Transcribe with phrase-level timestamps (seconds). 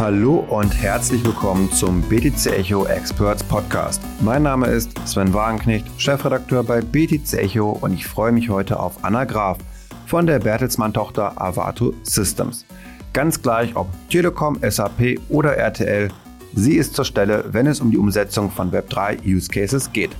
[0.00, 4.00] Hallo und herzlich willkommen zum BTC Echo Experts Podcast.
[4.22, 9.04] Mein Name ist Sven Wagenknecht, Chefredakteur bei BTC Echo und ich freue mich heute auf
[9.04, 9.58] Anna Graf
[10.06, 12.64] von der Bertelsmann-Tochter Avato Systems.
[13.12, 16.08] Ganz gleich ob Telekom, SAP oder RTL,
[16.54, 20.16] sie ist zur Stelle, wenn es um die Umsetzung von Web3 Use Cases geht.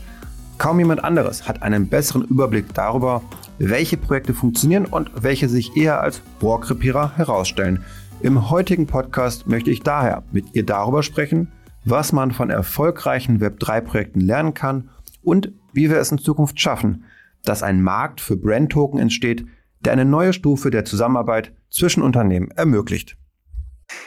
[0.59, 3.23] Kaum jemand anderes hat einen besseren Überblick darüber,
[3.57, 7.83] welche Projekte funktionieren und welche sich eher als Rohrkrepierer herausstellen.
[8.23, 11.51] Im heutigen Podcast möchte ich daher mit ihr darüber sprechen,
[11.87, 14.91] was man von erfolgreichen Web3-Projekten lernen kann
[15.23, 17.05] und wie wir es in Zukunft schaffen,
[17.45, 19.47] dass ein Markt für Brand-Token entsteht,
[19.81, 23.17] der eine neue Stufe der Zusammenarbeit zwischen Unternehmen ermöglicht.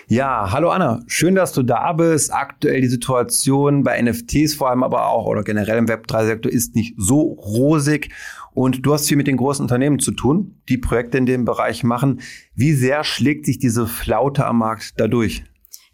[0.07, 2.31] Ja, hallo Anna, schön, dass du da bist.
[2.31, 6.93] Aktuell die Situation bei NFTs vor allem aber auch oder generell im Web3-Sektor ist nicht
[6.97, 8.09] so rosig
[8.53, 11.83] und du hast viel mit den großen Unternehmen zu tun, die Projekte in dem Bereich
[11.83, 12.21] machen.
[12.55, 15.43] Wie sehr schlägt sich diese Flaute am Markt dadurch?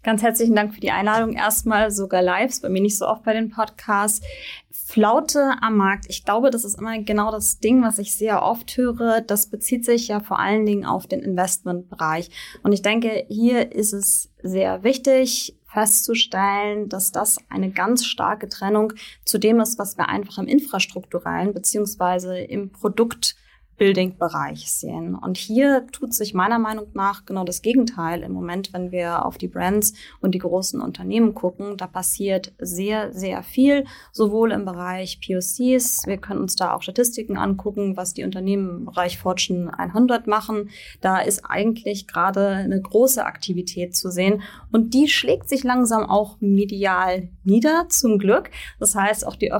[0.02, 1.34] Ganz herzlichen Dank für die Einladung.
[1.34, 4.26] Erstmal sogar live, bei mir nicht so oft bei den Podcasts.
[4.72, 6.06] Flaute am Markt.
[6.08, 9.22] Ich glaube, das ist immer genau das Ding, was ich sehr oft höre.
[9.22, 12.32] Das bezieht sich ja vor allen Dingen auf den Investmentbereich.
[12.64, 18.94] Und ich denke, hier ist es sehr wichtig, festzustellen, dass das eine ganz starke Trennung
[19.24, 23.36] zu dem ist, was wir einfach im infrastrukturellen beziehungsweise im Produkt
[23.80, 25.16] Building-Bereich sehen.
[25.16, 29.40] Und hier tut sich meiner Meinung nach genau das Gegenteil im Moment, wenn wir auf
[29.40, 31.78] die Brands und die großen Unternehmen gucken.
[31.78, 36.06] Da passiert sehr, sehr viel, sowohl im Bereich POCs.
[36.06, 40.70] Wir können uns da auch Statistiken angucken, was die Unternehmen im Bereich Fortune 100 machen.
[41.02, 44.44] Da ist eigentlich gerade eine große Aktivität zu sehen.
[44.72, 48.52] Und die schlägt sich langsam auch medial nieder, zum Glück.
[48.80, 49.54] Das heißt, auch die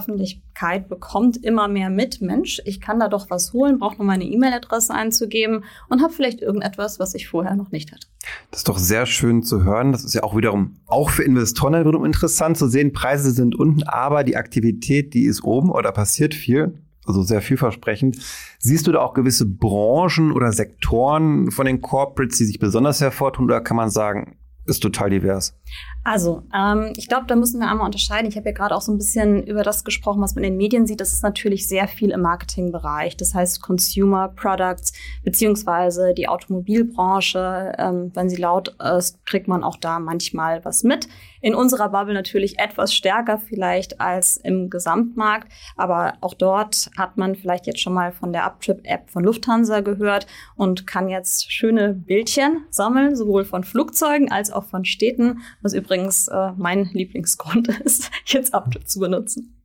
[0.60, 2.20] Öffentlichkeit bekommt immer mehr mit.
[2.20, 6.40] Mensch, ich kann da doch was holen, brauche noch meine E-Mail-Adresse einzugeben und habe vielleicht
[6.40, 8.06] irgendetwas, was ich vorher noch nicht hatte.
[8.50, 9.92] Das ist doch sehr schön zu hören.
[9.92, 12.92] Das ist ja auch wiederum auch für Investoren wiederum interessant zu sehen.
[12.92, 16.74] Preise sind unten, aber die Aktivität, die ist oben oder passiert viel.
[17.06, 18.18] Also sehr vielversprechend.
[18.58, 23.46] Siehst du da auch gewisse Branchen oder Sektoren von den Corporates, die sich besonders hervortun,
[23.46, 25.54] oder kann man sagen, ist total divers?
[26.02, 28.28] Also, ähm, ich glaube, da müssen wir einmal unterscheiden.
[28.28, 30.56] Ich habe ja gerade auch so ein bisschen über das gesprochen, was man in den
[30.56, 31.00] Medien sieht.
[31.00, 33.16] Das ist natürlich sehr viel im Marketingbereich.
[33.18, 34.92] Das heißt Consumer Products
[35.24, 37.72] beziehungsweise die Automobilbranche.
[37.78, 41.06] Ähm, wenn sie laut ist, kriegt man auch da manchmal was mit.
[41.42, 45.52] In unserer Bubble natürlich etwas stärker vielleicht als im Gesamtmarkt.
[45.76, 50.26] Aber auch dort hat man vielleicht jetzt schon mal von der Uptrip-App von Lufthansa gehört
[50.56, 56.28] und kann jetzt schöne Bildchen sammeln, sowohl von Flugzeugen als auch von Städten, was übrigens
[56.28, 59.56] äh, mein Lieblingsgrund ist, jetzt Uptrip zu benutzen.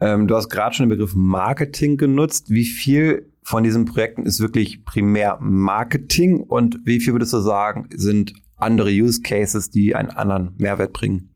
[0.00, 2.50] Ähm, du hast gerade schon den Begriff Marketing genutzt.
[2.50, 7.88] Wie viel von diesen Projekten ist wirklich primär Marketing und wie viel würdest du sagen,
[7.94, 11.33] sind andere Use Cases, die einen anderen Mehrwert bringen?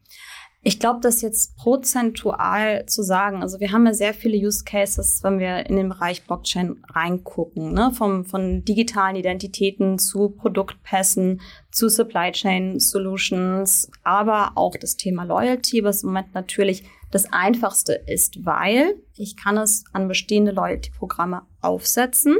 [0.69, 3.41] Ich glaube, das jetzt prozentual zu sagen.
[3.41, 7.73] Also wir haben ja sehr viele Use Cases, wenn wir in den Bereich Blockchain reingucken,
[7.73, 7.91] ne?
[7.95, 11.41] Vom, von digitalen Identitäten zu Produktpässen,
[11.71, 17.95] zu Supply Chain Solutions, aber auch das Thema Loyalty, was im Moment natürlich das einfachste
[17.95, 22.37] ist, weil ich kann es an bestehende Loyalty-Programme aufsetzen.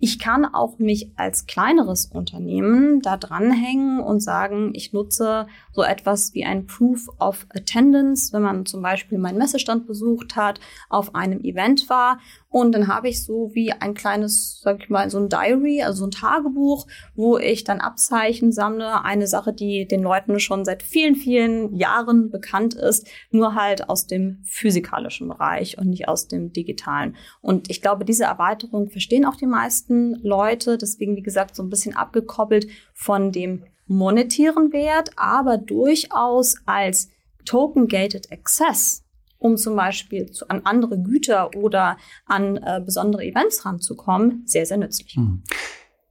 [0.00, 6.34] Ich kann auch mich als kleineres Unternehmen da dranhängen und sagen, ich nutze so etwas
[6.34, 11.40] wie ein Proof of Attendance, wenn man zum Beispiel meinen Messestand besucht hat, auf einem
[11.40, 12.20] Event war.
[12.48, 16.06] Und dann habe ich so wie ein kleines, sag ich mal, so ein Diary, also
[16.06, 19.04] ein Tagebuch, wo ich dann Abzeichen sammle.
[19.04, 24.06] Eine Sache, die den Leuten schon seit vielen, vielen Jahren bekannt ist, nur halt aus
[24.06, 27.14] dem physikalischen Bereich und nicht aus dem digitalen.
[27.40, 30.78] Und ich glaube, diese Erweiterung verstehen auch die meisten Leute.
[30.78, 37.10] Deswegen, wie gesagt, so ein bisschen abgekoppelt von dem monetären Wert, aber durchaus als
[37.44, 39.04] Token-Gated Access
[39.38, 41.96] um zum Beispiel zu, an andere Güter oder
[42.26, 45.14] an äh, besondere Events ranzukommen, sehr, sehr nützlich.
[45.14, 45.42] Hm.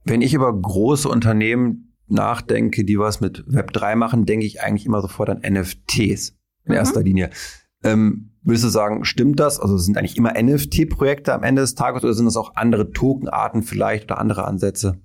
[0.04, 5.02] Wenn ich über große Unternehmen nachdenke, die was mit Web3 machen, denke ich eigentlich immer
[5.02, 6.30] sofort an NFTs
[6.64, 6.74] in mhm.
[6.74, 7.30] erster Linie.
[7.84, 9.60] Ähm, würdest du sagen, stimmt das?
[9.60, 13.62] Also sind eigentlich immer NFT-Projekte am Ende des Tages oder sind das auch andere Tokenarten
[13.62, 15.00] vielleicht oder andere Ansätze?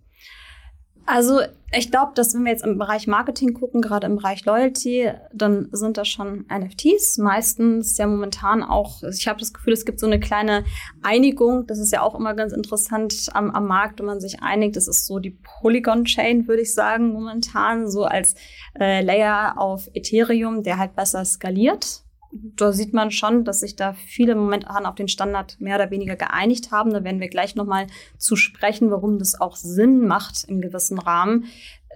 [1.05, 1.41] Also
[1.75, 5.67] ich glaube, dass wenn wir jetzt im Bereich Marketing gucken, gerade im Bereich Loyalty, dann
[5.71, 7.17] sind das schon NFTs.
[7.17, 10.63] Meistens ja momentan auch, ich habe das Gefühl, es gibt so eine kleine
[11.01, 11.67] Einigung.
[11.67, 14.77] Das ist ja auch immer ganz interessant am, am Markt, wenn man sich einigt.
[14.77, 18.35] Das ist so die Polygon-Chain, würde ich sagen, momentan, so als
[18.79, 22.02] äh, Layer auf Ethereum, der halt besser skaliert
[22.33, 26.15] da sieht man schon, dass sich da viele momentan auf den Standard mehr oder weniger
[26.15, 26.91] geeinigt haben.
[26.91, 27.88] Da werden wir gleich nochmal
[28.18, 31.45] zu sprechen, warum das auch Sinn macht im gewissen Rahmen.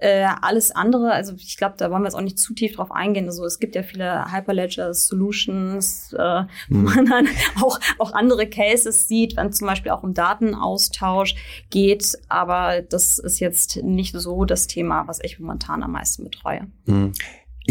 [0.00, 2.92] Äh, alles andere, also ich glaube, da wollen wir jetzt auch nicht zu tief drauf
[2.92, 3.26] eingehen.
[3.26, 6.84] Also es gibt ja viele Hyperledger Solutions, äh, wo mhm.
[6.84, 7.28] man dann
[7.60, 11.34] auch, auch andere Cases sieht, wenn zum Beispiel auch um Datenaustausch
[11.70, 12.16] geht.
[12.28, 16.68] Aber das ist jetzt nicht so das Thema, was ich momentan am meisten betreue.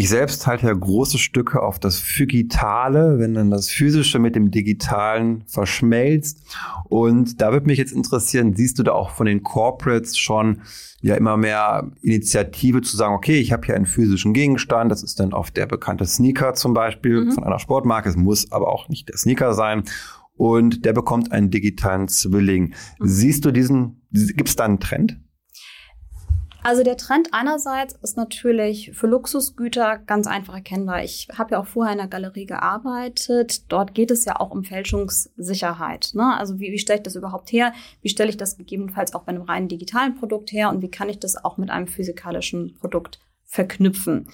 [0.00, 4.52] Ich selbst halte ja große Stücke auf das Phygitale, wenn dann das Physische mit dem
[4.52, 6.38] Digitalen verschmelzt.
[6.84, 10.60] Und da würde mich jetzt interessieren, siehst du da auch von den Corporates schon
[11.00, 15.18] ja immer mehr Initiative zu sagen, okay, ich habe hier einen physischen Gegenstand, das ist
[15.18, 17.32] dann oft der bekannte Sneaker zum Beispiel mhm.
[17.32, 19.82] von einer Sportmarke, es muss aber auch nicht der Sneaker sein.
[20.36, 22.66] Und der bekommt einen digitalen Zwilling.
[22.66, 22.72] Mhm.
[23.00, 25.18] Siehst du diesen, gibt es da einen Trend?
[26.62, 31.04] Also der Trend einerseits ist natürlich für Luxusgüter ganz einfach erkennbar.
[31.04, 33.70] Ich habe ja auch vorher in der Galerie gearbeitet.
[33.70, 36.10] Dort geht es ja auch um Fälschungssicherheit.
[36.14, 36.36] Ne?
[36.36, 37.72] Also wie, wie stelle ich das überhaupt her?
[38.02, 40.68] Wie stelle ich das gegebenenfalls auch bei einem reinen digitalen Produkt her?
[40.70, 44.28] Und wie kann ich das auch mit einem physikalischen Produkt verknüpfen?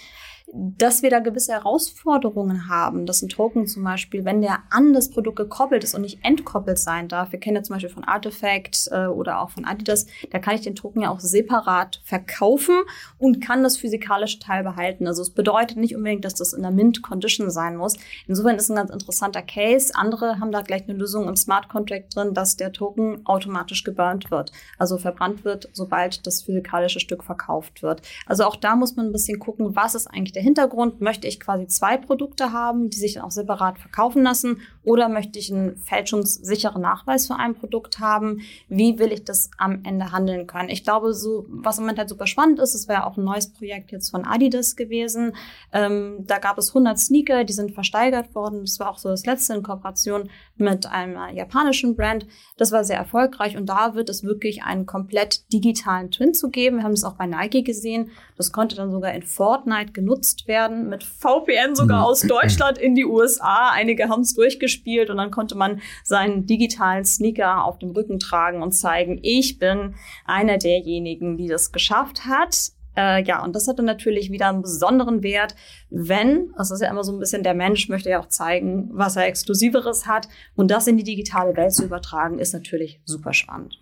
[0.57, 5.11] Dass wir da gewisse Herausforderungen haben, dass ein Token zum Beispiel, wenn der an das
[5.11, 8.89] Produkt gekoppelt ist und nicht entkoppelt sein darf, wir kennen ja zum Beispiel von Artifact
[8.93, 12.83] äh, oder auch von Adidas, da kann ich den Token ja auch separat verkaufen
[13.19, 15.09] und kann das physikalische Teil behalten.
[15.09, 17.97] Also es bedeutet nicht unbedingt, dass das in der Mint-Condition sein muss.
[18.29, 19.93] Insofern ist ein ganz interessanter Case.
[19.97, 24.31] Andere haben da gleich eine Lösung im Smart Contract drin, dass der Token automatisch geburnt
[24.31, 28.03] wird, also verbrannt wird, sobald das physikalische Stück verkauft wird.
[28.27, 31.01] Also auch da muss man ein bisschen gucken, was ist eigentlich der Hintergrund?
[31.01, 34.61] Möchte ich quasi zwei Produkte haben, die sich dann auch separat verkaufen lassen?
[34.85, 38.43] Oder möchte ich einen fälschungssicheren Nachweis für ein Produkt haben?
[38.69, 40.69] Wie will ich das am Ende handeln können?
[40.69, 43.53] Ich glaube, so, was im Moment halt super spannend ist, es wäre auch ein neues
[43.53, 45.35] Projekt jetzt von Adidas gewesen.
[45.73, 48.61] Ähm, da gab es 100 Sneaker, die sind versteigert worden.
[48.61, 52.27] Das war auch so das letzte in Kooperation mit einem japanischen Brand.
[52.57, 56.77] Das war sehr erfolgreich und da wird es wirklich einen komplett digitalen Twin zu geben.
[56.77, 58.11] Wir haben es auch bei Nike gesehen.
[58.37, 62.05] Das konnte dann sogar in Fortnite genutzt werden, mit VPN sogar mhm.
[62.05, 63.71] aus Deutschland in die USA.
[63.73, 68.63] Einige haben es durchgespielt und dann konnte man seinen digitalen Sneaker auf dem Rücken tragen
[68.63, 72.74] und zeigen, ich bin einer derjenigen, die das geschafft hat.
[72.97, 75.55] Äh, ja, und das hatte natürlich wieder einen besonderen Wert,
[75.91, 79.17] wenn, das ist ja immer so ein bisschen, der Mensch möchte ja auch zeigen, was
[79.17, 80.29] er Exklusiveres hat.
[80.55, 83.79] Und das in die digitale Welt zu übertragen, ist natürlich super spannend.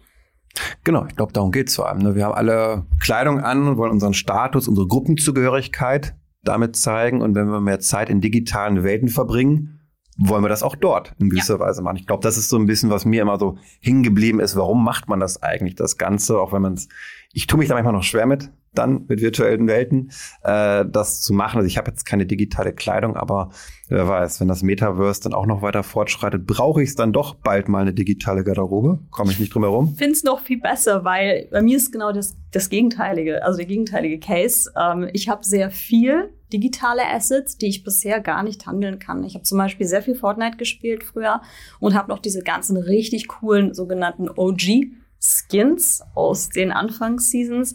[0.84, 1.98] Genau, ich glaube, darum geht es vor allem.
[1.98, 2.14] Ne?
[2.14, 7.22] Wir haben alle Kleidung an und wollen unseren Status, unsere Gruppenzugehörigkeit damit zeigen.
[7.22, 9.80] Und wenn wir mehr Zeit in digitalen Welten verbringen,
[10.18, 11.60] wollen wir das auch dort in gewisser ja.
[11.60, 11.96] Weise machen.
[11.96, 14.56] Ich glaube, das ist so ein bisschen, was mir immer so hingeblieben ist.
[14.56, 16.88] Warum macht man das eigentlich, das Ganze, auch wenn man es,
[17.32, 20.10] ich tue mich da manchmal noch schwer mit, dann mit virtuellen Welten,
[20.42, 21.58] äh, das zu machen.
[21.58, 23.50] Also ich habe jetzt keine digitale Kleidung, aber
[23.88, 27.34] wer weiß, wenn das Metaverse dann auch noch weiter fortschreitet, brauche ich es dann doch
[27.34, 29.00] bald mal eine digitale Garderobe.
[29.10, 29.90] Komme ich nicht drum herum.
[29.92, 33.58] Ich finde es noch viel besser, weil bei mir ist genau das, das Gegenteilige, also
[33.58, 34.72] der gegenteilige Case.
[34.76, 39.24] Ähm, ich habe sehr viel digitale Assets, die ich bisher gar nicht handeln kann.
[39.24, 41.40] Ich habe zum Beispiel sehr viel Fortnite gespielt früher
[41.80, 44.92] und habe noch diese ganzen richtig coolen sogenannten OG
[45.22, 47.74] Skins aus den Anfangsseasons.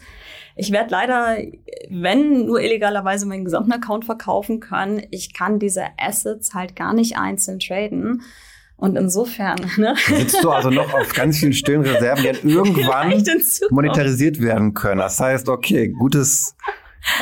[0.56, 1.38] Ich werde leider,
[1.90, 7.18] wenn nur illegalerweise meinen gesamten Account verkaufen können, ich kann diese Assets halt gar nicht
[7.18, 8.24] einzeln traden.
[8.76, 9.96] Und insofern, ne?
[10.08, 13.24] Sitzt du also noch auf ganz vielen stillen Reserven, die irgendwann
[13.70, 15.00] monetarisiert werden können.
[15.00, 16.56] Das heißt, okay, gutes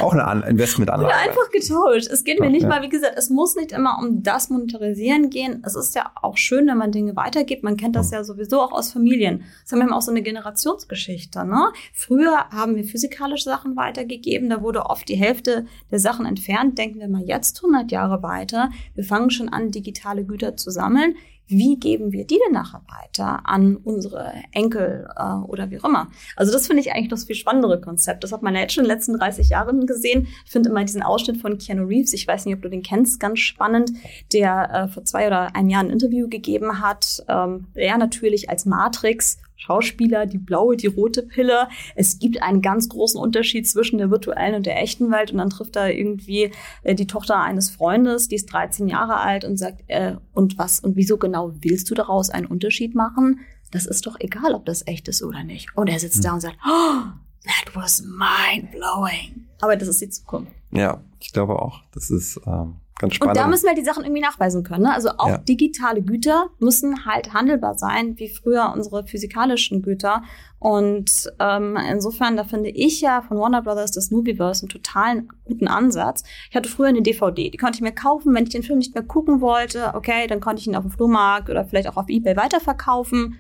[0.02, 1.14] auch eine Investmentanlage.
[1.14, 2.08] Oder einfach getauscht.
[2.12, 2.70] Es geht mir nicht ja.
[2.70, 5.64] mal, wie gesagt, es muss nicht immer um das Monetarisieren gehen.
[5.66, 7.64] Es ist ja auch schön, wenn man Dinge weitergibt.
[7.64, 9.44] Man kennt das ja sowieso auch aus Familien.
[9.64, 11.46] Das haben wir auch so eine Generationsgeschichte.
[11.46, 11.72] Ne?
[11.94, 14.50] Früher haben wir physikalische Sachen weitergegeben.
[14.50, 16.78] Da wurde oft die Hälfte der Sachen entfernt.
[16.78, 18.70] Denken wir mal jetzt 100 Jahre weiter.
[18.96, 21.16] Wir fangen schon an, digitale Güter zu sammeln
[21.48, 26.10] wie geben wir die denn nachher weiter an unsere Enkel äh, oder wie auch immer.
[26.36, 28.24] Also das finde ich eigentlich das viel spannendere Konzept.
[28.24, 30.28] Das hat man ja jetzt schon in den letzten 30 Jahren gesehen.
[30.46, 33.20] Ich finde immer diesen Ausschnitt von Keanu Reeves, ich weiß nicht, ob du den kennst,
[33.20, 33.92] ganz spannend,
[34.34, 37.24] der äh, vor zwei oder einem Jahr ein Interview gegeben hat.
[37.28, 41.68] Ähm, er natürlich als Matrix Schauspieler, die blaue, die rote Pille.
[41.96, 45.32] Es gibt einen ganz großen Unterschied zwischen der virtuellen und der echten Welt.
[45.32, 46.52] Und dann trifft er irgendwie
[46.84, 50.80] äh, die Tochter eines Freundes, die ist 13 Jahre alt und sagt, äh, und was
[50.80, 53.40] und wieso genau willst du daraus einen Unterschied machen?
[53.72, 55.76] Das ist doch egal, ob das echt ist oder nicht.
[55.76, 56.24] Und er sitzt hm.
[56.24, 57.04] da und sagt, oh,
[57.44, 59.48] that was mind blowing.
[59.62, 60.52] Aber das ist die Zukunft.
[60.72, 61.82] Ja, ich glaube auch.
[61.94, 63.36] Das ist ähm, Ganz spannend.
[63.36, 64.84] Und da müssen wir die Sachen irgendwie nachweisen können.
[64.84, 64.94] Ne?
[64.94, 65.38] Also auch ja.
[65.40, 70.24] digitale Güter müssen halt handelbar sein, wie früher unsere physikalischen Güter.
[70.60, 75.68] Und ähm, insofern, da finde ich ja von Warner Brothers das Movieverse einen totalen guten
[75.68, 76.24] Ansatz.
[76.50, 78.96] Ich hatte früher eine DVD, die konnte ich mir kaufen, wenn ich den Film nicht
[78.96, 79.94] mehr gucken wollte.
[79.94, 83.38] Okay, dann konnte ich ihn auf dem Flohmarkt oder vielleicht auch auf eBay weiterverkaufen.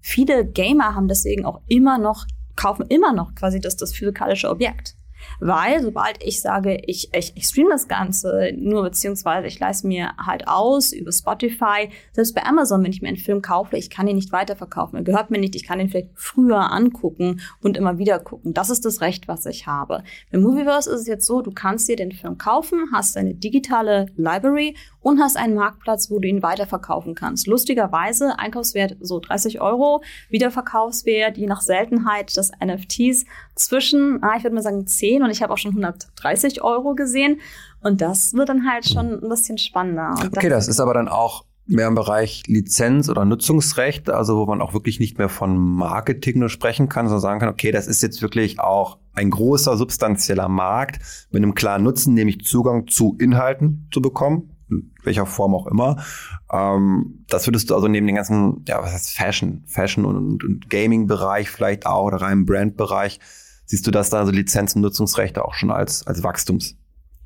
[0.00, 4.97] Viele Gamer haben deswegen auch immer noch, kaufen immer noch quasi das, das physikalische Objekt.
[5.40, 10.12] Weil sobald ich sage, ich, ich, ich stream das Ganze nur, beziehungsweise ich leiste mir
[10.16, 14.08] halt aus über Spotify, selbst bei Amazon, wenn ich mir einen Film kaufe, ich kann
[14.08, 14.98] ihn nicht weiterverkaufen.
[14.98, 18.54] Er gehört mir nicht, ich kann ihn vielleicht früher angucken und immer wieder gucken.
[18.54, 20.02] Das ist das Recht, was ich habe.
[20.32, 24.06] Bei Movieverse ist es jetzt so, du kannst dir den Film kaufen, hast eine digitale
[24.16, 27.46] Library und hast einen Marktplatz, wo du ihn weiterverkaufen kannst.
[27.46, 34.54] Lustigerweise Einkaufswert so 30 Euro, Wiederverkaufswert je nach Seltenheit des NFTs zwischen, ah, ich würde
[34.54, 37.40] mal sagen 10 und ich habe auch schon 130 Euro gesehen.
[37.80, 40.10] Und das wird dann halt schon ein bisschen spannender.
[40.10, 44.38] Und okay, das, das ist aber dann auch mehr im Bereich Lizenz oder Nutzungsrecht, also
[44.38, 47.70] wo man auch wirklich nicht mehr von Marketing nur sprechen kann, sondern sagen kann, okay,
[47.70, 52.86] das ist jetzt wirklich auch ein großer substanzieller Markt mit einem klaren Nutzen, nämlich Zugang
[52.86, 56.02] zu Inhalten zu bekommen, in welcher Form auch immer.
[56.50, 60.70] Ähm, das würdest du also neben den ganzen, ja, was heißt Fashion, Fashion und, und
[60.70, 63.20] Gaming-Bereich vielleicht auch oder rein Brand-Bereich,
[63.68, 66.76] siehst du das da Lizenz- und Nutzungsrechte auch schon als, als Wachstums.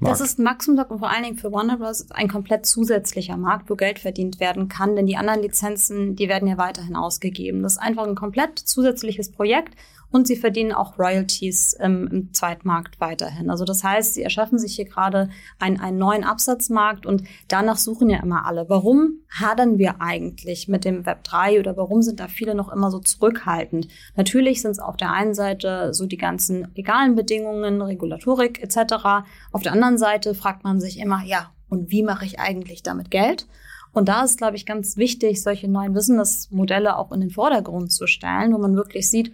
[0.00, 2.10] Das ist ein Wachstumsmarkt und vor allen Dingen für Warner Bros.
[2.10, 6.48] ein komplett zusätzlicher Markt, wo Geld verdient werden kann, denn die anderen Lizenzen, die werden
[6.48, 7.62] ja weiterhin ausgegeben.
[7.62, 9.76] Das ist einfach ein komplett zusätzliches Projekt
[10.12, 13.50] und sie verdienen auch Royalties ähm, im Zweitmarkt weiterhin.
[13.50, 18.10] Also das heißt, sie erschaffen sich hier gerade einen, einen neuen Absatzmarkt und danach suchen
[18.10, 18.68] ja immer alle.
[18.68, 22.90] Warum hadern wir eigentlich mit dem Web 3 oder warum sind da viele noch immer
[22.90, 23.88] so zurückhaltend?
[24.14, 29.24] Natürlich sind es auf der einen Seite so die ganzen legalen Bedingungen, Regulatorik etc.
[29.50, 33.10] Auf der anderen Seite fragt man sich immer, ja, und wie mache ich eigentlich damit
[33.10, 33.46] Geld?
[33.92, 38.06] Und da ist, glaube ich, ganz wichtig, solche neuen Businessmodelle auch in den Vordergrund zu
[38.06, 39.32] stellen, wo man wirklich sieht,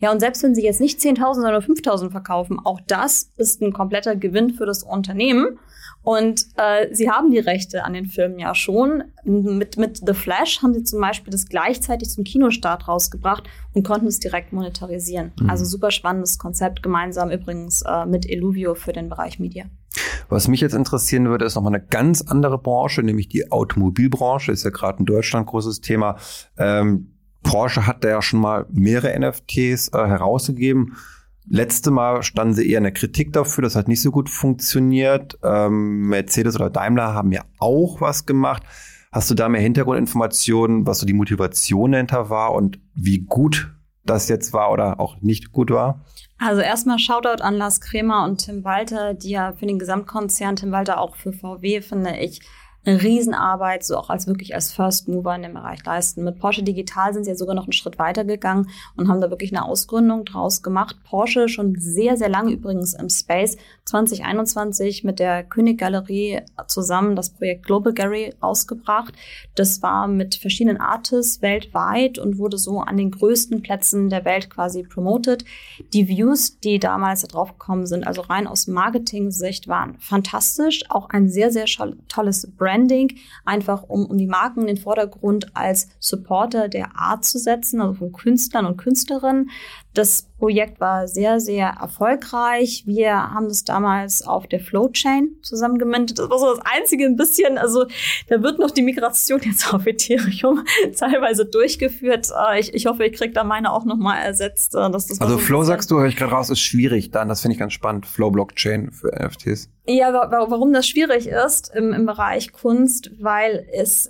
[0.00, 3.72] ja, und selbst wenn sie jetzt nicht 10.000, sondern 5.000 verkaufen, auch das ist ein
[3.72, 5.58] kompletter Gewinn für das Unternehmen.
[6.02, 9.04] Und äh, sie haben die Rechte an den Filmen ja schon.
[9.24, 14.06] Mit, mit The Flash haben sie zum Beispiel das gleichzeitig zum Kinostart rausgebracht und konnten
[14.06, 15.32] es direkt monetarisieren.
[15.38, 15.50] Mhm.
[15.50, 19.66] Also super spannendes Konzept, gemeinsam übrigens äh, mit Eluvio für den Bereich Media.
[20.30, 24.52] Was mich jetzt interessieren würde, ist nochmal eine ganz andere Branche, nämlich die Automobilbranche.
[24.52, 26.16] Ist ja gerade in Deutschland großes Thema.
[26.56, 27.12] Ähm,
[27.50, 30.96] Porsche hat da ja schon mal mehrere NFTs äh, herausgegeben.
[31.48, 35.36] Letzte Mal standen sie eher in der Kritik dafür, das hat nicht so gut funktioniert.
[35.42, 38.62] Ähm, Mercedes oder Daimler haben ja auch was gemacht.
[39.10, 44.28] Hast du da mehr Hintergrundinformationen, was so die Motivation dahinter war und wie gut das
[44.28, 46.04] jetzt war oder auch nicht gut war?
[46.38, 50.70] Also erstmal Shoutout an Lars Kremer und Tim Walter, die ja für den Gesamtkonzern, Tim
[50.70, 52.40] Walter auch für VW, finde ich,
[52.84, 56.24] eine Riesenarbeit, so auch als wirklich als First Mover in dem Bereich leisten.
[56.24, 59.28] Mit Porsche Digital sind sie ja sogar noch einen Schritt weiter gegangen und haben da
[59.28, 60.96] wirklich eine Ausgründung draus gemacht.
[61.04, 63.58] Porsche schon sehr, sehr lange übrigens im Space.
[63.84, 69.12] 2021 mit der König Galerie zusammen das Projekt Global Gallery ausgebracht.
[69.56, 74.48] Das war mit verschiedenen Artists weltweit und wurde so an den größten Plätzen der Welt
[74.48, 75.44] quasi promoted.
[75.92, 80.84] Die Views, die damals da drauf gekommen sind, also rein aus Marketing-Sicht, waren fantastisch.
[80.88, 81.66] Auch ein sehr, sehr
[82.08, 87.24] tolles Brand Branding, einfach um, um die Marken in den Vordergrund als Supporter der Art
[87.24, 89.50] zu setzen, also von Künstlern und Künstlerinnen.
[89.94, 92.84] Das Projekt war sehr, sehr erfolgreich.
[92.86, 96.18] Wir haben das damals auf der Flowchain zusammengemintet.
[96.18, 97.86] Das war so das einzige ein bisschen, also
[98.28, 100.64] da wird noch die Migration jetzt auf Ethereum
[100.98, 102.28] teilweise durchgeführt.
[102.50, 104.74] Äh, ich, ich hoffe, ich kriege da meine auch nochmal ersetzt.
[104.74, 107.28] Äh, dass das also so Flow sagst du, höre ich gerade raus, ist schwierig dann.
[107.28, 108.06] Das finde ich ganz spannend.
[108.06, 109.68] Flow Blockchain für NFTs.
[109.86, 114.08] Ja, warum das schwierig ist im, im Bereich Kunst, weil es,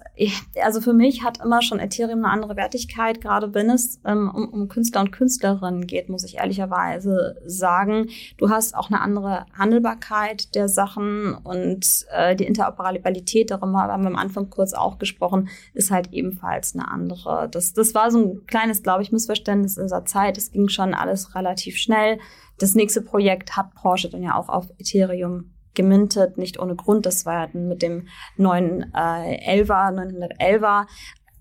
[0.63, 4.49] also für mich hat immer schon Ethereum eine andere Wertigkeit, gerade wenn es ähm, um,
[4.51, 8.09] um Künstler und Künstlerinnen geht, muss ich ehrlicherweise sagen.
[8.37, 14.09] Du hast auch eine andere Handelbarkeit der Sachen und äh, die Interoperabilität, darüber haben wir
[14.09, 17.49] am Anfang kurz auch gesprochen, ist halt ebenfalls eine andere.
[17.51, 20.37] Das, das war so ein kleines, glaube ich, Missverständnis in dieser Zeit.
[20.37, 22.19] Es ging schon alles relativ schnell.
[22.59, 27.07] Das nächste Projekt hat Porsche dann ja auch auf Ethereum gemintet, nicht ohne Grund.
[27.07, 30.87] Das war mit dem neuen äh, 11er, 911er.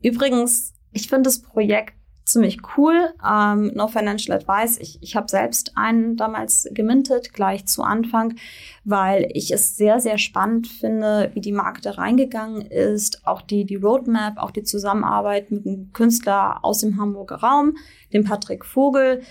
[0.02, 1.99] Übrigens, ich finde das Projekt
[2.32, 3.14] ziemlich cool.
[3.28, 4.78] Ähm, no Financial Advice.
[4.80, 8.36] Ich, ich habe selbst einen damals gemintet, gleich zu Anfang,
[8.84, 13.26] weil ich es sehr, sehr spannend finde, wie die Marke da reingegangen ist.
[13.26, 17.78] Auch die, die Roadmap, auch die Zusammenarbeit mit einem Künstler aus dem Hamburger Raum,
[18.14, 19.22] dem Patrick Vogel.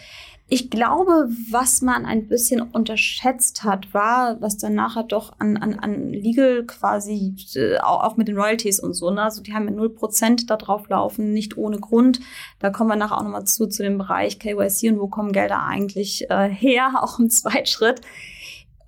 [0.50, 5.78] Ich glaube, was man ein bisschen unterschätzt hat, war, was dann nachher doch an, an,
[5.78, 9.24] an Legal quasi, äh, auch mit den Royalties und so, ne?
[9.24, 12.20] Also die haben ja 0% da drauf laufen, nicht ohne Grund.
[12.60, 15.62] Da kommen wir nachher auch nochmal zu, zu dem Bereich KYC und wo kommen Gelder
[15.62, 18.00] eigentlich äh, her, auch im Zweitschritt.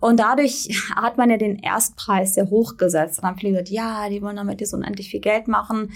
[0.00, 3.18] Und dadurch hat man ja den Erstpreis sehr hoch gesetzt.
[3.18, 5.90] Und dann haben viele gesagt, ja, die wollen damit jetzt unendlich viel Geld machen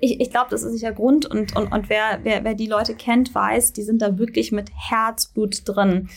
[0.00, 2.94] ich, ich glaube, das ist sicher Grund und, und, und wer, wer, wer die Leute
[2.94, 6.08] kennt, weiß, die sind da wirklich mit Herzblut drin.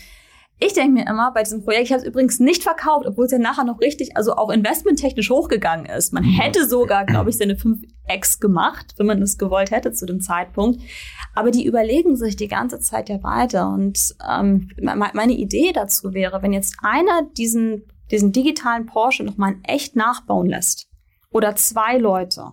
[0.62, 3.32] Ich denke mir immer bei diesem Projekt, ich habe es übrigens nicht verkauft, obwohl es
[3.32, 6.12] ja nachher noch richtig, also auch investmenttechnisch hochgegangen ist.
[6.12, 10.20] Man hätte sogar, glaube ich, seine 5x gemacht, wenn man es gewollt hätte zu dem
[10.20, 10.82] Zeitpunkt.
[11.34, 13.70] Aber die überlegen sich die ganze Zeit ja weiter.
[13.70, 19.96] Und ähm, meine Idee dazu wäre, wenn jetzt einer diesen, diesen digitalen Porsche nochmal echt
[19.96, 20.90] nachbauen lässt
[21.32, 22.52] oder zwei Leute.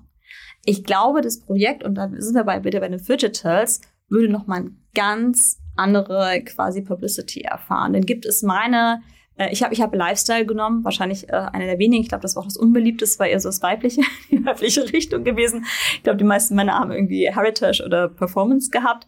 [0.66, 4.61] Ich glaube, das Projekt, und da sind wir bei, bitte bei den Digitals, würde nochmal
[4.61, 7.92] ein ganz andere quasi Publicity erfahren.
[7.92, 9.02] Dann gibt es meine,
[9.37, 12.02] äh, ich habe ich hab Lifestyle genommen, wahrscheinlich äh, eine der wenigen.
[12.02, 15.25] Ich glaube, das war auch das Unbeliebteste, war eher so das weibliche, die weibliche Richtung
[15.25, 15.64] gewesen.
[15.94, 19.06] Ich glaube, die meisten Männer haben irgendwie Heritage oder Performance gehabt.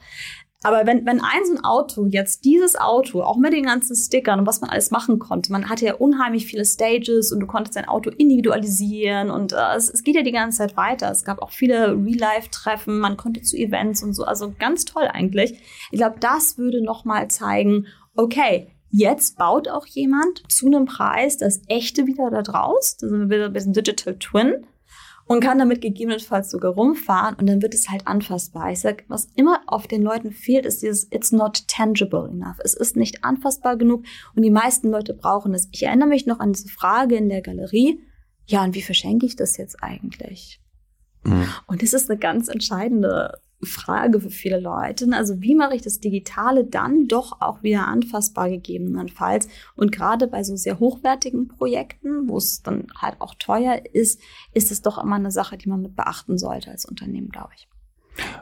[0.64, 4.40] Aber wenn, wenn ein so ein Auto, jetzt dieses Auto, auch mit den ganzen Stickern
[4.40, 7.76] und was man alles machen konnte, man hatte ja unheimlich viele Stages und du konntest
[7.76, 11.10] dein Auto individualisieren und äh, es, es geht ja die ganze Zeit weiter.
[11.12, 15.60] Es gab auch viele Real-Life-Treffen, man konnte zu Events und so, also ganz toll eigentlich.
[15.92, 21.60] Ich glaube, das würde nochmal zeigen, okay, Jetzt baut auch jemand zu einem Preis das
[21.68, 22.96] echte wieder da draus.
[22.96, 24.66] Da sind wir wieder ein bisschen Digital Twin
[25.28, 28.72] und kann damit gegebenenfalls sogar rumfahren und dann wird es halt anfassbar.
[28.72, 32.56] Ich sag, was immer auf den Leuten fehlt, ist dieses It's not tangible enough.
[32.64, 34.04] Es ist nicht anfassbar genug
[34.34, 35.68] und die meisten Leute brauchen es.
[35.70, 38.00] Ich erinnere mich noch an diese Frage in der Galerie.
[38.46, 40.60] Ja, und wie verschenke ich das jetzt eigentlich?
[41.24, 41.46] Mhm.
[41.66, 45.08] Und das ist eine ganz entscheidende Frage für viele Leute.
[45.12, 49.48] Also wie mache ich das Digitale dann doch auch wieder anfassbar gegebenenfalls?
[49.74, 54.20] Und gerade bei so sehr hochwertigen Projekten, wo es dann halt auch teuer ist,
[54.52, 57.68] ist es doch immer eine Sache, die man mit beachten sollte als Unternehmen, glaube ich.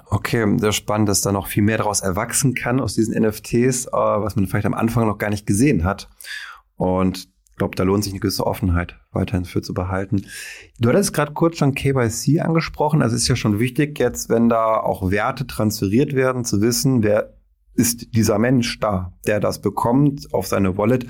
[0.06, 3.90] Okay, sehr spannend, dass da noch viel mehr daraus erwachsen kann aus diesen NFTs, äh,
[3.92, 6.08] was man vielleicht am Anfang noch gar nicht gesehen hat.
[6.76, 10.26] Und ich glaube, da lohnt sich eine gewisse Offenheit weiterhin für zu behalten.
[10.78, 13.00] Du hattest gerade kurz schon KYC angesprochen.
[13.00, 17.32] Also ist ja schon wichtig, jetzt, wenn da auch Werte transferiert werden, zu wissen, wer
[17.72, 21.06] ist dieser Mensch da, der das bekommt auf seine Wallet.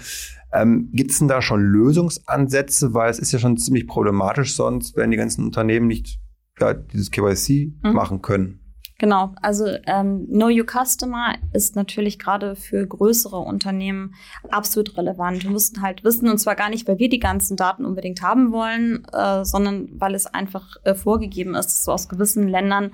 [0.52, 2.94] Ähm, Gibt es denn da schon Lösungsansätze?
[2.94, 6.20] Weil es ist ja schon ziemlich problematisch sonst, wenn die ganzen Unternehmen nicht
[6.61, 7.92] ja, dieses KYC mhm.
[7.92, 8.61] machen können.
[8.98, 14.14] Genau, also ähm, Know Your Customer ist natürlich gerade für größere Unternehmen
[14.48, 15.42] absolut relevant.
[15.42, 18.52] Wir mussten halt wissen, und zwar gar nicht, weil wir die ganzen Daten unbedingt haben
[18.52, 22.92] wollen, äh, sondern weil es einfach äh, vorgegeben ist, dass du aus gewissen Ländern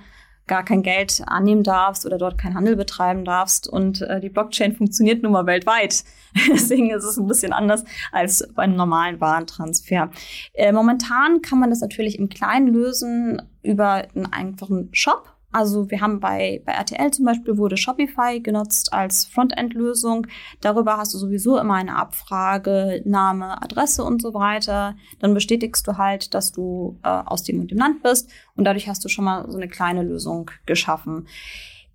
[0.48, 3.68] gar kein Geld annehmen darfst oder dort keinen Handel betreiben darfst.
[3.68, 6.02] Und äh, die Blockchain funktioniert nun mal weltweit.
[6.48, 10.10] Deswegen ist es ein bisschen anders als bei einem normalen Warentransfer.
[10.54, 16.00] Äh, momentan kann man das natürlich im Kleinen lösen über einen einfachen Shop also wir
[16.00, 20.26] haben bei, bei RTL zum Beispiel wurde Shopify genutzt als Frontend-Lösung.
[20.60, 24.96] Darüber hast du sowieso immer eine Abfrage, Name, Adresse und so weiter.
[25.20, 28.88] Dann bestätigst du halt, dass du äh, aus dem und dem Land bist und dadurch
[28.88, 31.26] hast du schon mal so eine kleine Lösung geschaffen.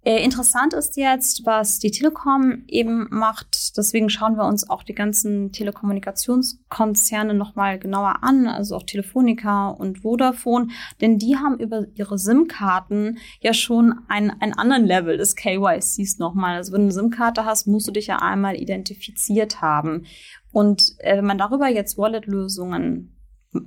[0.07, 3.75] Äh, interessant ist jetzt, was die Telekom eben macht.
[3.75, 10.03] Deswegen schauen wir uns auch die ganzen Telekommunikationskonzerne nochmal genauer an, also auch Telefonica und
[10.03, 10.69] Vodafone,
[11.01, 16.55] denn die haben über ihre SIM-Karten ja schon einen, einen anderen Level des KYCs nochmal.
[16.55, 20.05] Also wenn du eine SIM-Karte hast, musst du dich ja einmal identifiziert haben.
[20.53, 23.13] Und äh, wenn man darüber jetzt Wallet-Lösungen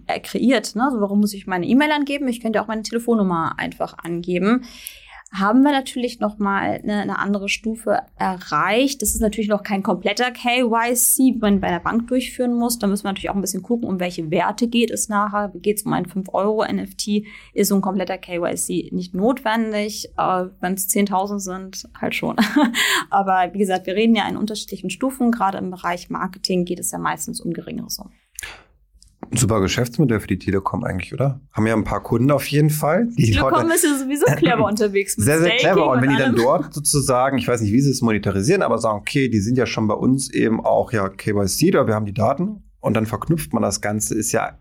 [0.06, 0.84] äh, kreiert, ne?
[0.84, 2.28] also warum muss ich meine E-Mail angeben?
[2.28, 4.64] Ich könnte auch meine Telefonnummer einfach angeben
[5.32, 9.00] haben wir natürlich noch mal eine, eine andere Stufe erreicht.
[9.00, 12.80] Das ist natürlich noch kein kompletter KYC, wie man bei der Bank durchführen muss.
[12.80, 15.52] Da müssen wir natürlich auch ein bisschen gucken, um welche Werte geht es nachher.
[15.54, 17.24] Geht es um ein 5-Euro-NFT?
[17.54, 20.08] Ist so ein kompletter KYC nicht notwendig.
[20.18, 22.36] Äh, Wenn es 10.000 sind, halt schon.
[23.10, 25.30] Aber wie gesagt, wir reden ja in unterschiedlichen Stufen.
[25.30, 28.12] Gerade im Bereich Marketing geht es ja meistens um geringere Summen.
[29.30, 31.40] Ein super Geschäftsmodell für die Telekom eigentlich, oder?
[31.52, 33.08] Haben ja ein paar Kunden auf jeden Fall.
[33.16, 35.16] Die Telekom ist ja sowieso clever unterwegs.
[35.16, 35.88] Mit sehr, sehr clever.
[35.88, 38.78] Und, und wenn die dann dort sozusagen, ich weiß nicht, wie sie es monetarisieren, aber
[38.78, 42.06] sagen, okay, die sind ja schon bei uns eben auch ja KYC, da wir haben
[42.06, 44.58] die Daten und dann verknüpft man das Ganze, ist ja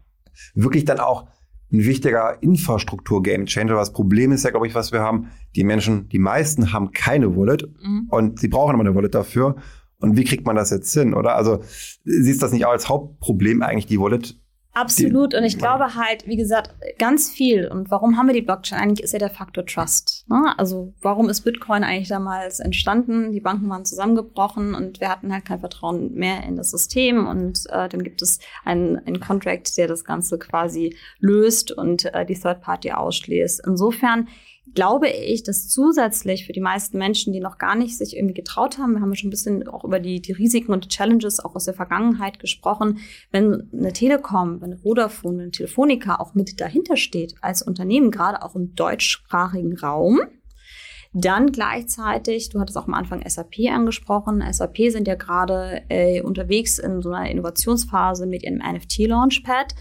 [0.53, 1.27] wirklich dann auch
[1.71, 3.75] ein wichtiger Infrastruktur-Game-Changer.
[3.75, 5.29] Das Problem ist ja, glaube ich, was wir haben.
[5.55, 8.07] Die Menschen, die meisten haben keine Wallet mhm.
[8.09, 9.55] und sie brauchen aber eine Wallet dafür.
[9.99, 11.35] Und wie kriegt man das jetzt hin, oder?
[11.35, 11.61] Also
[12.05, 14.39] siehst du das nicht auch als Hauptproblem eigentlich, die Wallet
[14.79, 15.35] Absolut.
[15.35, 17.67] Und ich glaube halt, wie gesagt, ganz viel.
[17.67, 18.79] Und warum haben wir die Blockchain?
[18.79, 20.25] Eigentlich ist ja der Faktor Trust.
[20.29, 20.53] Ne?
[20.57, 23.31] Also warum ist Bitcoin eigentlich damals entstanden?
[23.33, 27.27] Die Banken waren zusammengebrochen und wir hatten halt kein Vertrauen mehr in das System.
[27.27, 32.25] Und äh, dann gibt es einen, einen Contract, der das Ganze quasi löst und äh,
[32.25, 33.61] die Third Party ausschließt.
[33.65, 34.29] Insofern
[34.73, 38.77] glaube ich, dass zusätzlich für die meisten Menschen, die noch gar nicht sich irgendwie getraut
[38.77, 41.55] haben, wir haben schon ein bisschen auch über die, die Risiken und die Challenges auch
[41.55, 42.99] aus der Vergangenheit gesprochen,
[43.31, 48.43] wenn eine Telekom, wenn eine Vodafone, eine Telefonica auch mit dahinter steht als Unternehmen, gerade
[48.43, 50.21] auch im deutschsprachigen Raum,
[51.13, 54.43] Dann gleichzeitig, du hattest auch am Anfang SAP angesprochen.
[54.51, 59.73] SAP sind ja gerade äh, unterwegs in so einer Innovationsphase mit ihrem NFT-Launchpad.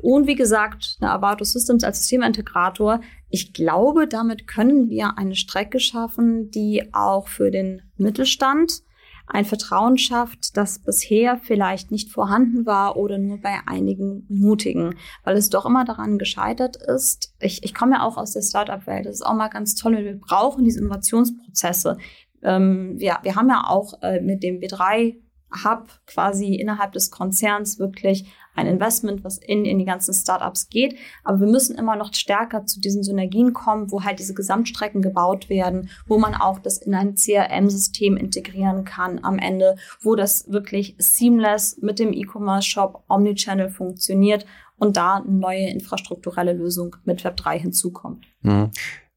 [0.00, 3.00] Und wie gesagt, eine Avato Systems als Systemintegrator.
[3.28, 8.82] Ich glaube, damit können wir eine Strecke schaffen, die auch für den Mittelstand
[9.28, 15.36] ein Vertrauen schafft, das bisher vielleicht nicht vorhanden war oder nur bei einigen Mutigen, weil
[15.36, 17.34] es doch immer daran gescheitert ist.
[17.38, 19.96] Ich, ich komme ja auch aus der Startup-Welt, das ist auch mal ganz toll.
[19.98, 21.98] Wir brauchen diese Innovationsprozesse.
[22.42, 25.16] Ähm, wir, wir haben ja auch äh, mit dem B3
[25.64, 30.96] Hub quasi innerhalb des Konzerns wirklich ein Investment, was in, in die ganzen Startups geht.
[31.24, 35.48] Aber wir müssen immer noch stärker zu diesen Synergien kommen, wo halt diese Gesamtstrecken gebaut
[35.48, 40.94] werden, wo man auch das in ein CRM-System integrieren kann am Ende, wo das wirklich
[40.98, 44.44] seamless mit dem E-Commerce-Shop Omnichannel funktioniert
[44.76, 48.26] und da eine neue infrastrukturelle Lösung mit Web3 hinzukommt.
[48.42, 48.70] Mhm.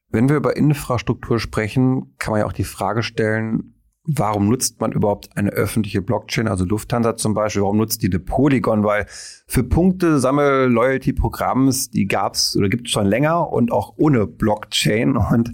[0.09, 4.91] Wenn wir über Infrastruktur sprechen, kann man ja auch die Frage stellen, warum nutzt man
[4.91, 8.83] überhaupt eine öffentliche Blockchain, also Lufthansa zum Beispiel, warum nutzt die eine Polygon?
[8.83, 9.05] Weil
[9.47, 14.25] für Punkte Sammel Loyalty Programms, die gab's oder gibt es schon länger und auch ohne
[14.25, 15.17] Blockchain.
[15.17, 15.51] Und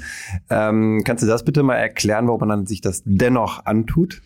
[0.50, 4.22] ähm, kannst du das bitte mal erklären, warum man sich das dennoch antut?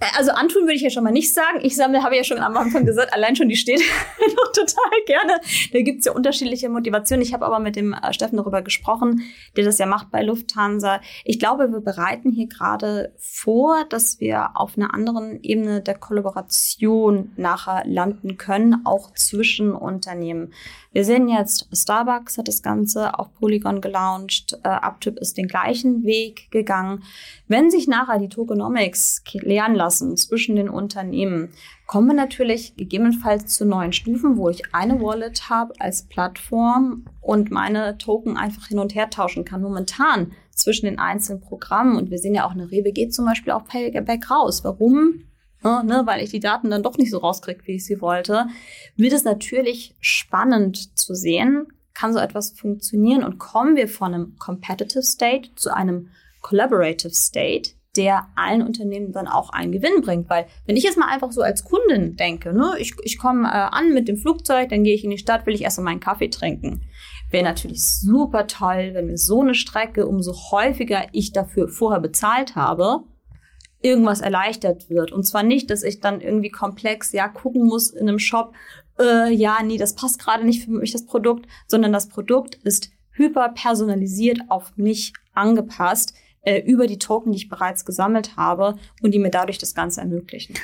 [0.00, 1.60] Äh, also antun würde ich ja schon mal nicht sagen.
[1.62, 3.80] Ich sammle, habe ja schon am Anfang gesagt, allein schon die steht
[4.20, 5.40] noch total gerne.
[5.72, 7.22] Da gibt's ja unterschiedliche Motivationen.
[7.22, 9.22] Ich habe aber mit dem äh, Steffen darüber gesprochen,
[9.56, 11.00] der das ja macht bei Lufthansa.
[11.24, 17.32] Ich glaube, wir bereiten hier gerade vor, dass wir auf einer anderen Ebene der Kollaboration
[17.36, 20.52] nachher landen können, auch zwischen Unternehmen.
[20.94, 26.04] Wir sehen jetzt, Starbucks hat das Ganze auf Polygon gelauncht, äh, Uptip ist den gleichen
[26.04, 27.02] Weg gegangen.
[27.48, 31.48] Wenn sich nachher die Tokenomics lernen lassen zwischen den Unternehmen,
[31.88, 37.50] kommen wir natürlich gegebenenfalls zu neuen Stufen, wo ich eine Wallet habe als Plattform und
[37.50, 39.62] meine Token einfach hin und her tauschen kann.
[39.62, 43.52] Momentan zwischen den einzelnen Programmen und wir sehen ja auch eine Rewe geht zum Beispiel
[43.52, 44.62] auch Payback raus.
[44.62, 45.24] Warum?
[45.64, 48.46] Ne, weil ich die Daten dann doch nicht so rauskriege, wie ich sie wollte,
[48.96, 54.36] wird es natürlich spannend zu sehen, kann so etwas funktionieren und kommen wir von einem
[54.38, 56.10] Competitive State zu einem
[56.42, 60.28] Collaborative State, der allen Unternehmen dann auch einen Gewinn bringt.
[60.28, 63.52] Weil wenn ich jetzt mal einfach so als Kundin denke, ne, ich, ich komme äh,
[63.52, 66.00] an mit dem Flugzeug, dann gehe ich in die Stadt, will ich erst mal meinen
[66.00, 66.82] Kaffee trinken.
[67.30, 72.56] Wäre natürlich super toll, wenn mir so eine Strecke, umso häufiger ich dafür vorher bezahlt
[72.56, 73.04] habe,
[73.84, 75.12] irgendwas erleichtert wird.
[75.12, 78.54] Und zwar nicht, dass ich dann irgendwie komplex, ja, gucken muss in einem Shop,
[78.98, 82.90] äh, ja, nee, das passt gerade nicht für mich, das Produkt, sondern das Produkt ist
[83.10, 89.12] hyper personalisiert auf mich angepasst äh, über die Token, die ich bereits gesammelt habe und
[89.12, 90.54] die mir dadurch das Ganze ermöglichen.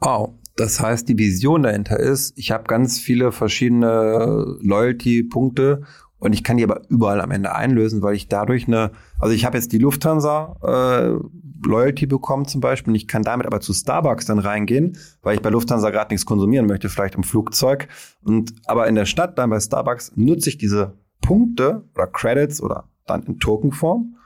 [0.00, 5.82] Wow, das heißt, die Vision dahinter ist, ich habe ganz viele verschiedene Loyalty-Punkte
[6.18, 9.44] und ich kann die aber überall am Ende einlösen, weil ich dadurch eine, also ich
[9.44, 11.18] habe jetzt die Lufthansa äh,
[11.64, 15.42] Loyalty bekommen zum Beispiel und ich kann damit aber zu Starbucks dann reingehen, weil ich
[15.42, 17.88] bei Lufthansa gerade nichts konsumieren möchte, vielleicht im Flugzeug.
[18.22, 22.88] Und aber in der Stadt dann bei Starbucks nutze ich diese Punkte oder Credits oder
[23.06, 24.16] dann in Tokenform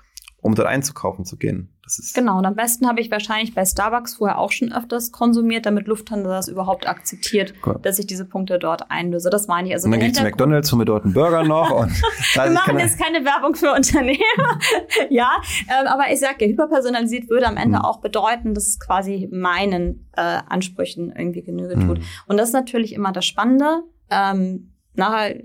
[0.45, 1.74] um dort einzukaufen zu gehen.
[1.85, 5.13] Das ist genau, und am besten habe ich wahrscheinlich bei Starbucks vorher auch schon öfters
[5.13, 7.79] konsumiert, damit Lufthansa das überhaupt akzeptiert, cool.
[7.83, 9.29] dass ich diese Punkte dort einlöse.
[9.29, 9.75] Das meine ich.
[9.75, 11.71] Also und dann gehe ich zu McDonalds, hole mir dort einen Burger noch.
[11.71, 11.93] Und
[12.35, 14.19] wir machen jetzt keine Werbung für Unternehmen.
[15.11, 15.31] ja,
[15.69, 17.85] ähm, aber ich sage, hyperpersonalisiert würde am Ende mhm.
[17.85, 21.99] auch bedeuten, dass es quasi meinen äh, Ansprüchen irgendwie Genüge tut.
[21.99, 22.05] Mhm.
[22.27, 23.83] Und das ist natürlich immer das Spannende.
[24.11, 25.37] Ähm, nachher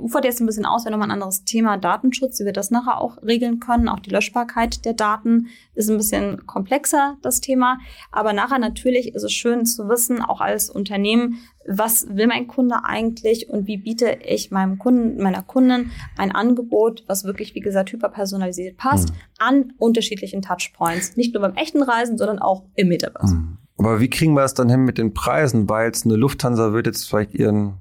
[0.00, 3.00] ufert jetzt ein bisschen aus, wenn nochmal ein anderes Thema Datenschutz, wie wir das nachher
[3.00, 3.88] auch regeln können.
[3.88, 7.78] Auch die Löschbarkeit der Daten ist ein bisschen komplexer, das Thema.
[8.10, 12.84] Aber nachher natürlich ist es schön zu wissen, auch als Unternehmen, was will mein Kunde
[12.84, 17.92] eigentlich und wie biete ich meinem Kunden, meiner Kundin ein Angebot, was wirklich, wie gesagt,
[17.92, 19.14] hyperpersonalisiert passt, mhm.
[19.38, 21.16] an unterschiedlichen Touchpoints.
[21.16, 23.34] Nicht nur beim echten Reisen, sondern auch im Metaverse.
[23.34, 23.58] Mhm.
[23.78, 25.68] Aber wie kriegen wir es dann hin mit den Preisen?
[25.68, 27.78] Weil jetzt eine Lufthansa wird jetzt vielleicht ihren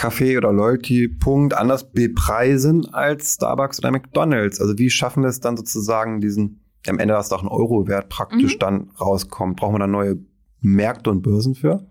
[0.00, 4.58] Kaffee oder Loyalty-Punkt anders bepreisen als Starbucks oder McDonalds?
[4.58, 8.54] Also wie schaffen wir es dann sozusagen diesen, am Ende dass doch ein Euro-Wert praktisch
[8.54, 8.58] mhm.
[8.60, 9.60] dann rauskommt?
[9.60, 10.16] Brauchen wir da neue
[10.60, 11.86] Märkte und Börsen für?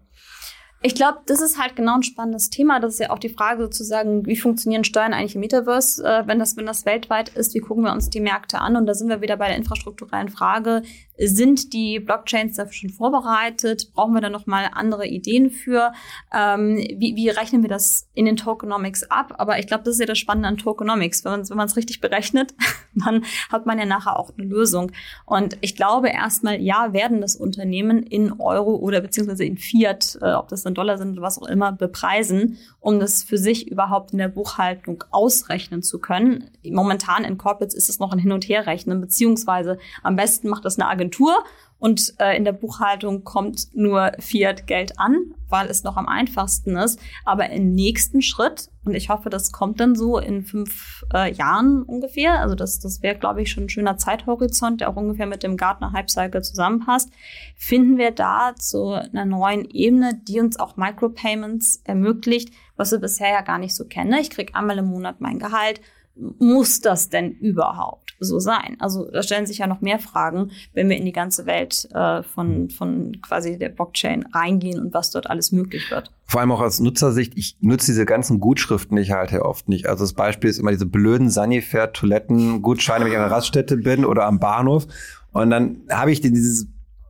[0.81, 2.79] Ich glaube, das ist halt genau ein spannendes Thema.
[2.79, 6.39] Das ist ja auch die Frage sozusagen, wie funktionieren Steuern eigentlich im Metaverse, äh, wenn
[6.39, 8.75] das, wenn das weltweit ist, wie gucken wir uns die Märkte an?
[8.75, 10.81] Und da sind wir wieder bei der infrastrukturellen Frage,
[11.21, 13.91] Sind die Blockchains dafür schon vorbereitet?
[13.93, 15.91] Brauchen wir da nochmal andere Ideen für?
[16.33, 19.35] Ähm, wie, wie rechnen wir das in den Tokenomics ab?
[19.37, 21.25] Aber ich glaube, das ist ja das Spannende an Tokenomics.
[21.25, 22.53] Wenn man es richtig berechnet,
[22.95, 24.93] dann hat man ja nachher auch eine Lösung.
[25.25, 30.31] Und ich glaube erstmal, ja, werden das Unternehmen in Euro oder beziehungsweise in Fiat, äh,
[30.31, 34.13] ob das dann Dollar sind oder was auch immer, bepreisen, um das für sich überhaupt
[34.13, 36.49] in der Buchhaltung ausrechnen zu können.
[36.63, 40.79] Momentan in Corporates ist es noch ein Hin- und Herrechnen, beziehungsweise am besten macht das
[40.79, 41.43] eine Agentur Agentur
[41.79, 46.99] und äh, in der Buchhaltung kommt nur Fiat-Geld an, weil es noch am einfachsten ist.
[47.23, 51.83] Aber im nächsten Schritt, und ich hoffe, das kommt dann so in fünf äh, Jahren
[51.83, 55.41] ungefähr, also das, das wäre, glaube ich, schon ein schöner Zeithorizont, der auch ungefähr mit
[55.41, 57.11] dem Gartner Hype Cycle zusammenpasst,
[57.55, 63.31] finden wir da zu einer neuen Ebene, die uns auch Micropayments ermöglicht, was wir bisher
[63.31, 64.13] ja gar nicht so kennen.
[64.19, 65.79] Ich kriege einmal im Monat mein Gehalt.
[66.15, 68.08] Muss das denn überhaupt?
[68.19, 68.77] So sein?
[68.79, 72.23] Also da stellen sich ja noch mehr Fragen, wenn wir in die ganze Welt äh,
[72.23, 76.11] von, von quasi der Blockchain reingehen und was dort alles möglich wird.
[76.25, 79.87] Vor allem auch aus Nutzersicht, ich nutze diese ganzen Gutschriften nicht halt ja oft nicht.
[79.87, 84.25] Also das Beispiel ist immer diese blöden Sanifair-Toiletten-Gutscheine, wenn ich an der Raststätte bin oder
[84.25, 84.87] am Bahnhof.
[85.31, 86.67] Und dann habe ich dieses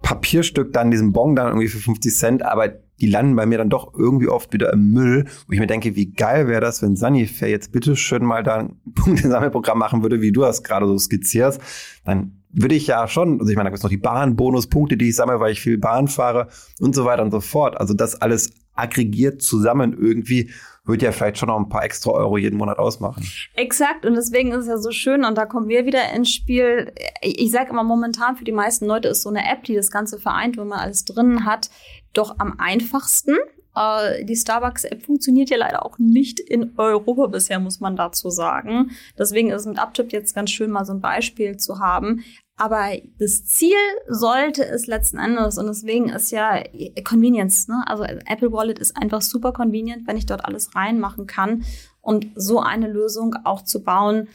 [0.10, 3.70] Papierstück dann, diesen Bon dann irgendwie für 50 Cent, aber die landen bei mir dann
[3.70, 6.96] doch irgendwie oft wieder im Müll, wo ich mir denke, wie geil wäre das, wenn
[6.96, 10.98] Sunnyfair jetzt bitte schön mal da ein Punktesammelprogramm machen würde, wie du das gerade so
[10.98, 11.62] skizzierst.
[12.06, 15.10] Dann würde ich ja schon, also ich meine, da gibt es noch die Bahnbonuspunkte, die
[15.10, 16.48] ich sammle, weil ich viel Bahn fahre
[16.80, 17.80] und so weiter und so fort.
[17.80, 20.50] Also das alles aggregiert zusammen irgendwie
[20.90, 23.26] würde ja vielleicht schon noch ein paar extra Euro jeden Monat ausmachen.
[23.56, 26.92] Exakt, und deswegen ist es ja so schön, und da kommen wir wieder ins Spiel.
[27.22, 30.20] Ich sage immer, momentan für die meisten Leute ist so eine App, die das Ganze
[30.20, 31.70] vereint, wo man alles drin hat,
[32.14, 33.38] doch am einfachsten.
[33.76, 38.92] Äh, die Starbucks-App funktioniert ja leider auch nicht in Europa bisher, muss man dazu sagen.
[39.18, 42.24] Deswegen ist es mit Uptip jetzt ganz schön, mal so ein Beispiel zu haben.
[42.60, 43.78] Aber das Ziel
[44.10, 46.62] sollte es letzten Endes, und deswegen ist ja
[47.06, 47.84] Convenience, ne?
[47.88, 51.64] Also Apple Wallet ist einfach super convenient, wenn ich dort alles reinmachen kann
[52.02, 54.28] und so eine Lösung auch zu bauen.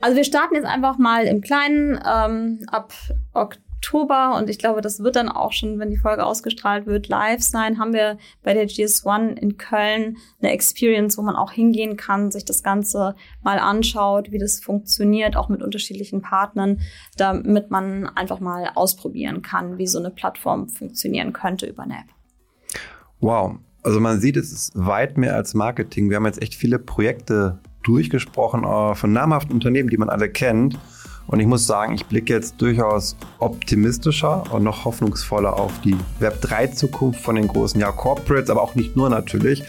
[0.00, 2.94] Also wir starten jetzt einfach mal im Kleinen ähm, ab
[3.34, 3.65] Oktober.
[3.86, 7.42] Oktober und ich glaube, das wird dann auch schon, wenn die Folge ausgestrahlt wird, live
[7.42, 12.30] sein, haben wir bei der GS1 in Köln eine Experience, wo man auch hingehen kann,
[12.30, 16.80] sich das Ganze mal anschaut, wie das funktioniert, auch mit unterschiedlichen Partnern,
[17.16, 22.80] damit man einfach mal ausprobieren kann, wie so eine Plattform funktionieren könnte über eine App.
[23.20, 23.56] Wow.
[23.82, 26.10] Also man sieht, es ist weit mehr als Marketing.
[26.10, 30.76] Wir haben jetzt echt viele Projekte durchgesprochen äh, von namhaften Unternehmen, die man alle kennt.
[31.26, 37.20] Und ich muss sagen, ich blicke jetzt durchaus optimistischer und noch hoffnungsvoller auf die Web3-Zukunft
[37.20, 39.64] von den großen ja, Corporates, aber auch nicht nur natürlich.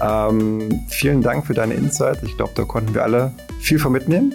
[0.00, 2.22] Ähm, vielen Dank für deine Insights.
[2.22, 4.34] Ich glaube, da konnten wir alle viel von mitnehmen.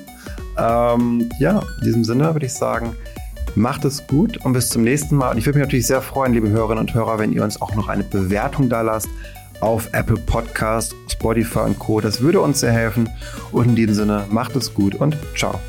[0.57, 2.95] Ähm, ja, in diesem Sinne würde ich sagen,
[3.55, 5.31] macht es gut und bis zum nächsten Mal.
[5.31, 7.75] Und ich würde mich natürlich sehr freuen, liebe Hörerinnen und Hörer, wenn ihr uns auch
[7.75, 9.09] noch eine Bewertung da lasst
[9.59, 11.99] auf Apple Podcast, Spotify und Co.
[11.99, 13.09] Das würde uns sehr helfen.
[13.51, 15.59] Und in diesem Sinne, macht es gut und ciao.